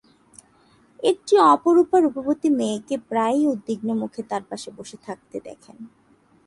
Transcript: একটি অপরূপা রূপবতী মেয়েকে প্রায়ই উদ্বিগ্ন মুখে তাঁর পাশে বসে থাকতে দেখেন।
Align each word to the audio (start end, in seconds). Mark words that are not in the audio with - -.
একটি 1.03 1.33
অপরূপা 1.53 1.97
রূপবতী 1.99 2.49
মেয়েকে 2.59 2.95
প্রায়ই 3.09 3.45
উদ্বিগ্ন 3.45 3.89
মুখে 3.93 4.21
তাঁর 4.23 4.43
পাশে 4.49 4.69
বসে 4.77 4.97
থাকতে 5.05 5.37
দেখেন। 5.39 5.77